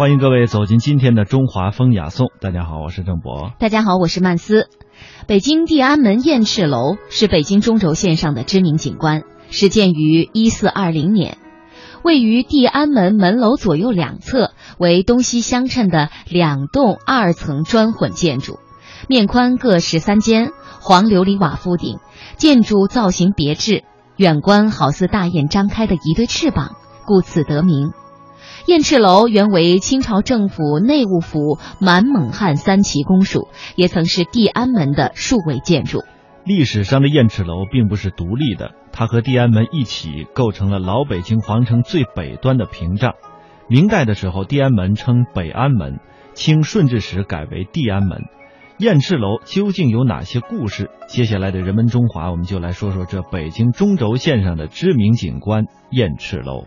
[0.00, 2.28] 欢迎各位走进今天的中华风雅颂。
[2.40, 3.52] 大家好，我是郑博。
[3.58, 4.70] 大家好，我是曼斯。
[5.26, 11.36] 北京地安门雁翅楼是北京中轴线上的知名景观，始建于一四二零年，
[12.02, 18.58] 位于地安门门楼左右两侧，为东西相衬的两栋二层砖混建筑，
[19.06, 21.98] 面宽各十三间，黄琉璃瓦覆顶，
[22.38, 23.84] 建筑造型别致，
[24.16, 27.92] 远观好似大雁张开的一对翅膀，故此得名。
[28.70, 36.04] 燕翅楼原为清朝政府内务府满蒙汉三旗公署，也曾是地安门的数位建筑。
[36.44, 43.14] 历史上的燕翅楼并不是独立的，它和地安门一起构成了老北京皇城最北端的屏障。
[43.66, 45.98] 明代的时候，地安门称北安门，
[46.34, 48.22] 清顺治时改为地安门。
[48.78, 50.90] 燕翅楼究竟有哪些故事？
[51.08, 56.66] 接下来的人文中华，我们就来说说这北京中轴线上的知名景观燕翅楼。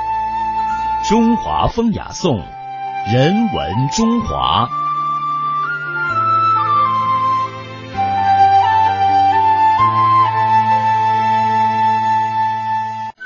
[1.09, 2.37] 中华风雅颂，
[3.11, 4.69] 人文中华。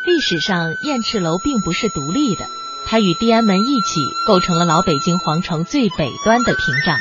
[0.06, 2.46] 历史上，雁翅楼并不是独立的，
[2.88, 6.98] 它与地安门一起构成了老北京皇城最北端的屏障。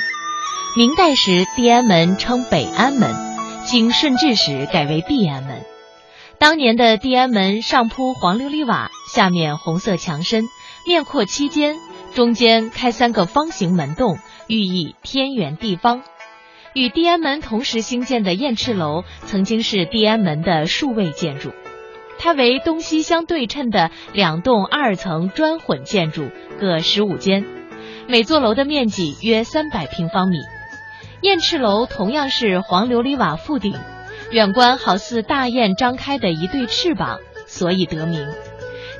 [0.77, 3.15] 明代时，地安门称北安门，
[3.65, 5.63] 经顺治时改为地安门。
[6.37, 10.43] 当年的地安门上铺黄琉璃瓦，下面红色墙身。
[10.87, 11.79] 面阔七间，
[12.15, 14.19] 中间开三个方形门洞，
[14.49, 16.03] 寓意天圆地方。
[16.75, 21.53] 与地安门同时兴建的雁翅楼，曾经是地安门的数位建筑。
[22.19, 26.29] 它为东西相对称的两栋二层砖混建筑，
[26.61, 27.47] 各十五间，
[28.07, 30.37] 每座楼的面积约三百平方米。
[31.23, 33.75] 雁翅楼同样是黄琉璃瓦覆顶，
[34.31, 38.29] 远观好似大雁张开的一对翅膀，所以得名。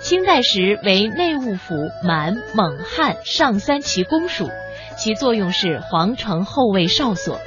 [0.05, 1.75] 清代时为内务府
[2.07, 4.51] 满蒙汉上三旗公署，
[4.99, 7.41] 其作用是皇城后卫哨所。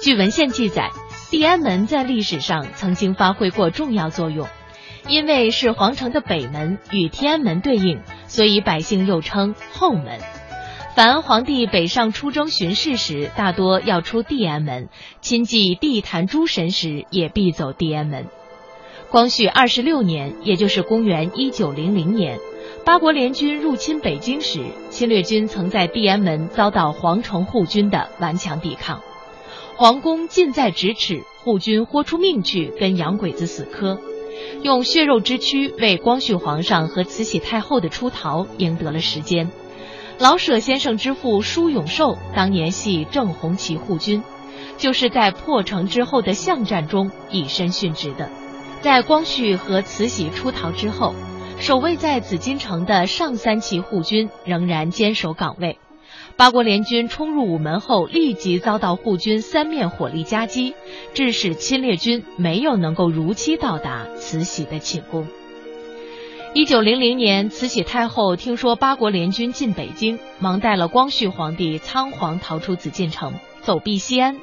[0.00, 0.88] 据文献记载，
[1.30, 4.48] 地安门在历史上曾经发挥过重要作用，
[5.08, 10.20] 因为是皇城的北门，与天安门对应，所以百姓又称后门。
[10.96, 14.86] 凡皇帝北上出征巡视时，大多要出地安门；
[15.20, 18.28] 亲祭地坛诸神时，也必走地安门。
[19.14, 22.40] 光绪二十六年，也就是公元一九零零年，
[22.84, 29.00] 八国联军入侵北京时，侵略军曾在地安门遭到皇城护军的顽强抵抗，
[29.76, 34.00] 皇宫近在咫尺，护军豁出命去跟洋鬼子死磕，
[34.62, 39.48] 用血肉之躯为光绪皇上和慈禧太后的出逃赢得了时间。
[40.18, 44.24] 老舍先生之父舒永寿当年系正红旗护军，
[44.76, 48.28] 就是在破城之后的巷战中以身殉职的。
[48.84, 51.14] 在光绪和慈禧出逃之后，
[51.58, 55.78] 守卫在紫禁城的上三旗护军仍然坚守岗位。
[56.36, 60.74] 八国联军冲入午门后，立即遭到护军三面火力夹击，
[61.14, 65.26] 致使侵略军没有能够如期到达慈禧的寝宫。
[66.52, 74.36] 一九零零年，慈禧太后听说八国联军进北京，忙带了光绪皇帝仓皇逃出紫禁城，走避西安。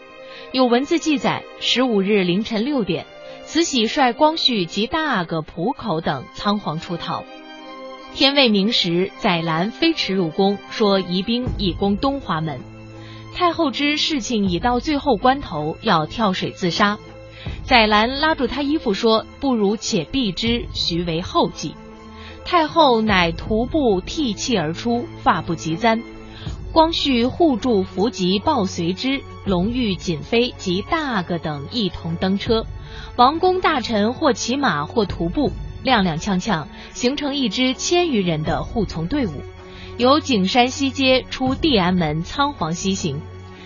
[0.51, 3.05] 有文字记载，十五日凌晨六点。
[3.51, 7.25] 慈禧率光绪及大阿哥浦口等仓皇出逃，
[8.15, 12.61] 天未明时，载兰飞驰入宫，说移兵以攻东华门。
[13.35, 16.97] 太后知事情已到最后关头，要跳水自杀。
[17.65, 21.75] 载兰拉住他衣服说：“不如且避之，徐为后计。”
[22.45, 26.01] 太后乃徒步涕泣而出，发不及簪。
[26.71, 32.65] 光绪护住伏吉抱随之，隆裕、瑾妃及大阿哥等一同登车。
[33.15, 35.51] 王公大臣或骑马或徒步，
[35.83, 39.31] 踉踉跄跄，形成一支千余人的护从队伍，
[39.97, 43.19] 由景山西街出地安门，仓皇西行。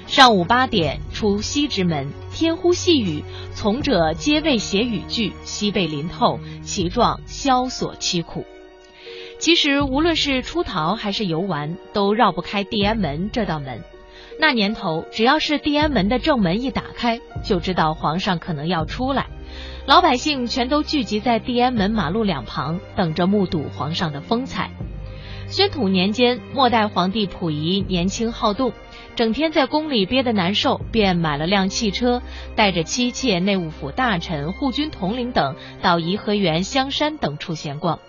[0.08, 3.24] 上午八点出西直门，天忽细雨，
[3.56, 8.46] 从者皆未写语句，西被淋透，其状萧索凄苦。
[9.40, 13.84] 其实无论是出逃还是游玩，都绕不开地安门这道门。
[14.38, 19.28] 那年头，只要是地安门的正门一打开，就知道皇上可能要出来。
[19.86, 24.72] 老百姓全都聚集在地安门马路两旁，等着目睹皇上的风采。
[25.48, 28.74] 宣统年间，末代皇帝溥仪年轻好动，
[29.16, 32.22] 整天在宫里憋得难受，便买了辆汽车，
[32.56, 38.00] 带着妻妾、内务府大臣、护军统领等到颐和园、香山等处闲逛。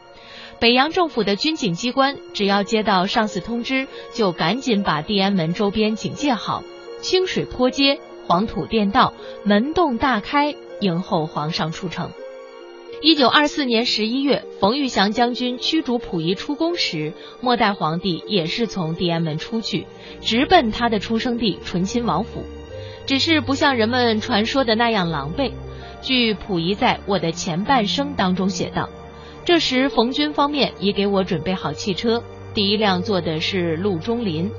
[0.58, 6.62] 北洋政府的军警机关只要接到上司通知，就赶紧把地安门周边警戒好，
[7.02, 9.12] 清水坡街、黄土店道，
[9.44, 12.10] 门洞大开，迎候皇上出城。
[13.02, 17.12] 一九二四年十一月，冯玉祥将军驱逐溥仪出宫时，
[17.42, 19.86] 末代皇帝也是从地安门出去，
[20.22, 22.42] 直奔他的出生地醇亲王府，
[23.04, 25.52] 只是不像人们传说的那样狼狈。
[26.00, 28.88] 据溥仪在我的前半生当中写道。
[29.46, 34.50] 这时，冯军方面已给我准备好汽车，第一辆坐的是陆中林，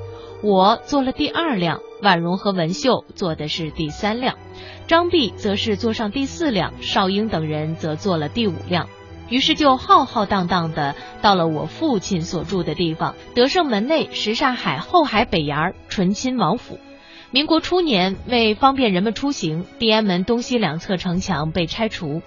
[0.42, 4.38] 我坐了第二辆，婉容和文秀坐的是第三辆，
[4.86, 8.88] 张弼则是坐上第四辆，少英等人则坐了第五辆。
[9.28, 16.78] 于是就浩浩荡荡的到了我父亲所住的地方——德胜门内什刹海后海北沿醇亲王府。
[17.30, 22.22] 民国初年，为方便人们出行，地安门东西两侧城墙被拆除。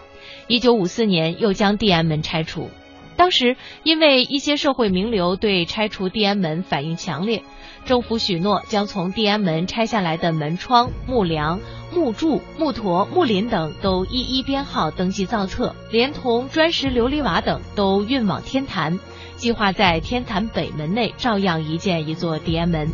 [0.52, 2.70] 一九五四年，又将地安门拆除。
[3.16, 7.46] 当时，因为一些社会名流对拆除地安门反应强烈，
[7.86, 11.62] 政府许诺将从地安门拆下来的门窗、木梁、
[11.96, 19.00] 木柱、木坨、木林等都一一编号登记造册，连同砖石琉璃瓦等都运往天坛，
[19.38, 22.90] 计划在天坛北门内照样一建一座地安门。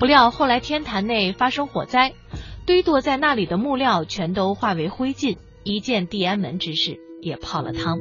[0.00, 2.12] 不料后来天坛内发生火灾，
[2.66, 5.36] 堆垛在那里的木料全都化为灰烬。
[5.68, 7.98] 一件地安门之事也泡了汤。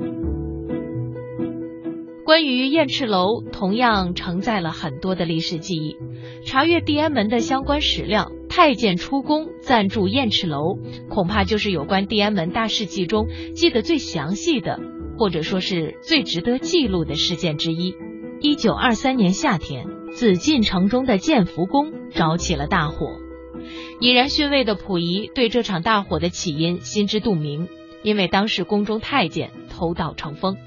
[2.23, 5.97] 关于燕翅楼，同样承载了很多的历史记忆。
[6.45, 10.77] 查阅地安门的相关史料，太监出宫暂住燕翅楼，
[11.09, 14.79] 恐怕就是有关地安门大事记中记得最详细的，
[15.17, 17.95] 或者说是最值得记录的事件之一。
[18.39, 23.26] 一九二三年夏天，紫禁城中的建福宫着起了大火。
[23.99, 27.67] 已然逊位的溥仪对这场大火的起因心知肚明，
[28.03, 30.57] 因为当时宫中太监偷盗成风。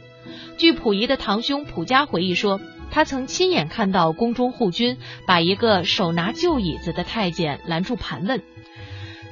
[0.57, 2.61] 据溥仪的堂兄溥家回忆说，
[2.91, 8.43] 他曾亲眼看到宫中护军把一个手拿旧椅子的太监拦住盘问，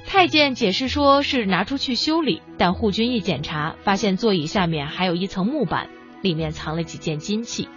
[0.06, 5.90] 太监解释说是拿出去修理，但护军一检查，发现座椅下面还有一层木板，
[6.22, 7.68] 里面藏了几件金器。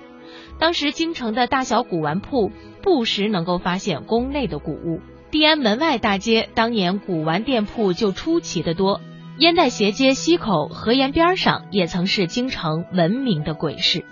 [0.60, 2.52] 当时京城的大小古玩铺
[2.84, 5.02] 不时能够发现宫内的古物。
[5.32, 9.00] 地安门外大街当年古玩店铺就出奇的多，
[9.38, 14.04] 烟袋斜街西口河沿边上也曾是京城闻名的鬼市。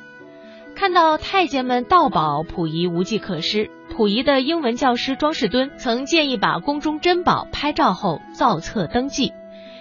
[0.75, 3.69] 看到太监们盗宝，溥仪无计可施。
[3.89, 9.33] 溥仪的英文教师庄士敦曾建议把宫中珍宝拍照后造册登记，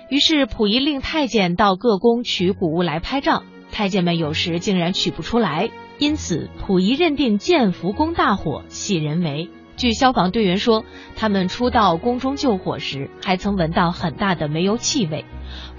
[0.09, 5.71] 于是溥仪令太监到各宫取古物来拍照，太监们有时竟然取不出来，
[6.01, 9.51] 因此溥仪认定建福宫大火系人为。
[9.79, 10.85] 据消防队员说，
[11.15, 15.25] 他们初到宫中救火时，还曾闻到很大的煤油气味。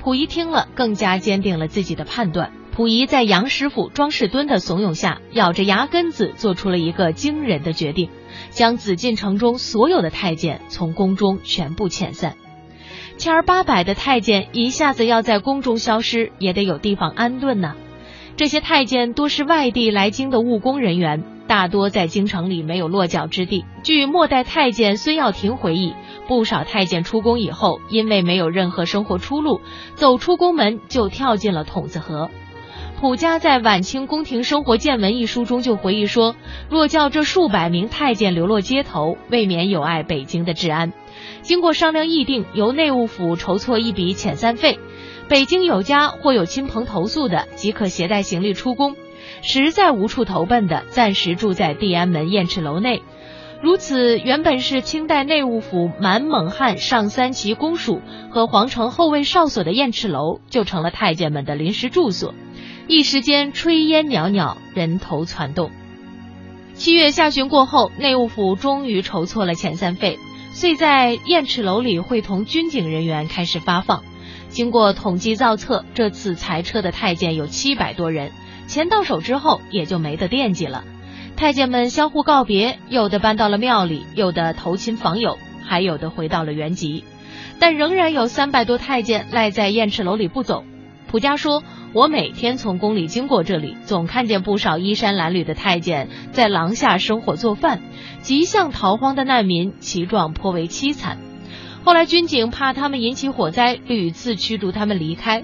[0.01, 2.53] 溥仪听了，更加坚定了自己的判断。
[2.71, 8.09] 溥仪在杨师傅庄士敦的怂恿下，咬着牙根子做出了一个惊人的决定，
[8.51, 12.37] 将紫禁城中所有的太监从宫中全部遣散。
[13.17, 17.75] 千儿八百的太监一下子要在宫中消失，也得有地方安顿呢。
[18.39, 21.25] 这些太监多是外地来京的务工人员。
[21.45, 23.65] 大多在京城里没有落脚之地。
[23.83, 25.93] 据末代太监孙耀庭回忆，
[26.25, 29.59] 不少太监出宫以后，因为没有任何生活出路，
[29.95, 32.29] 走出宫门就跳进了筒子河。
[33.01, 36.37] 溥家在《晚清宫廷生活见闻》一书中就回忆说，
[36.69, 40.93] 若叫这数百名太监流落街头，未免有碍北京的治安。
[41.41, 44.79] 经过商量议定，由内务府筹措一笔遣散费，
[45.29, 48.95] 北京有家或有亲朋投宿的，即可携带行李出宫。
[49.43, 53.03] 实在无处投奔的，暂时住在地安门燕翅楼内。
[53.61, 62.33] 如此，原本是清代内务府满蒙汉上三旗公署和皇城后卫哨所的燕翅楼，就成了太监们的临时住所。
[62.87, 65.69] 一时间，炊烟袅袅，人头攒动。
[66.73, 70.17] 七月下旬过后，内务府终于筹措了遣散费，
[70.53, 74.03] 遂在燕翅楼里会同军警人员开始发放。
[74.49, 78.31] 经过统计造册，这次裁撤的太监有七百多人。
[78.67, 80.83] 钱到手之后，也就没得惦记了。
[81.35, 87.03] 太监们相互告别，有的搬到了庙里，有的投亲访友，还有的回到了原籍。
[87.59, 90.63] 但仍然有三百多太监赖在雁翅楼里不走。
[91.07, 91.63] 蒲家说
[91.93, 97.81] ：“我每天从宫里经过这里，总看见不少衣衫褴褛的太监在廊下生火做饭，
[98.21, 101.17] 极像逃荒的难民，其状颇为凄惨。
[101.83, 105.43] 后来军警怕他们引起火灾，屡次驱逐他们离开。”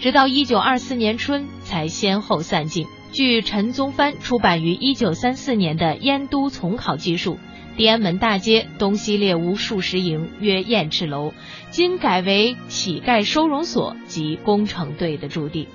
[0.00, 2.86] 直到一九二四年春才先后散尽。
[3.12, 7.38] 据陈宗藩出版于一九三四年的《燕都丛考》记述，
[7.76, 11.32] 地安门大街东西列屋数十营，曰燕翅楼，
[11.70, 15.68] 今改为乞丐收容所及工程队的驻地。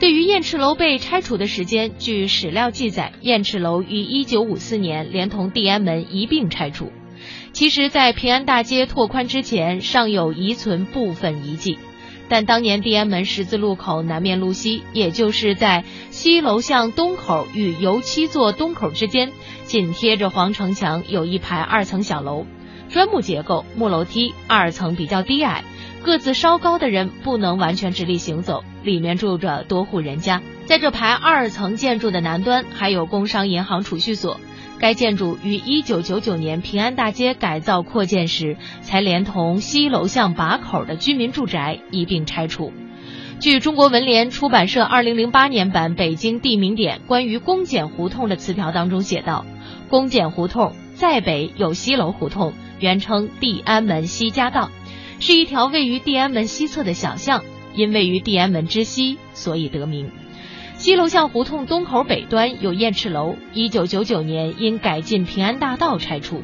[0.00, 6.92] 对于燕翅楼被拆除的时间，据史料记载，燕翅楼于一九五四年连同地安门一并拆除。
[7.58, 11.76] 其实，在平安大街拓宽之前，尚有遗存部分遗迹。
[12.28, 19.32] 但当年地安门十字路口南面路西，也就是在西楼巷东口与油漆座东口之间，
[19.64, 22.46] 紧贴着皇城墙，有一排二层小楼，
[22.90, 25.64] 砖木结构，木楼梯，二层比较低矮，
[26.04, 28.62] 个子稍高的人不能完全直立行走。
[28.84, 34.38] 里面住着多户人家，在这排二层建筑的南端，还有工商银行储蓄所。
[34.78, 42.72] 该建筑于一九九九年平安大街改造扩建时，才连同西楼巷把口的居民住宅一并拆除。
[43.40, 49.46] 据中国文联出版社二零零八年版《北京地名典》关于公检胡同的词条当中写道
[49.88, 54.70] ：“公检胡同在北有西楼胡同，原称地安门西家道，
[55.20, 57.44] 是一条位于地安门西侧的小巷，
[57.74, 60.10] 因位于地安门之西，所以得名。”
[60.78, 66.40] 西楼巷胡同东口北端有燕翅楼，一九九九年因改进平安大道拆除，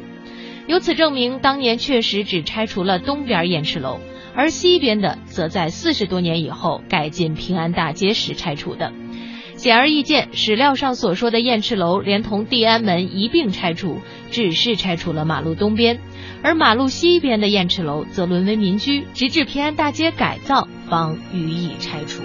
[0.67, 4.01] 由此证明当年确实只拆除了东边燕翅楼，
[4.35, 8.93] 而西边的则在四十多年以后改进平安大街时拆除的。
[9.55, 14.01] 显而易见，史料上所说的燕翅楼连同地安门一并拆除，
[14.33, 16.01] 只是拆除了马路东边，
[16.43, 22.21] 而马路西边的燕翅楼则沦为民居，直至平安大街改造方予以拆除。